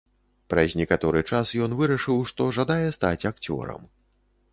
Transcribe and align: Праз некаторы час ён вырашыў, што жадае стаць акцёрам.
Праз 0.51 0.71
некаторы 0.79 1.19
час 1.31 1.51
ён 1.65 1.75
вырашыў, 1.81 2.23
што 2.31 2.47
жадае 2.59 2.87
стаць 2.97 3.27
акцёрам. 3.31 3.85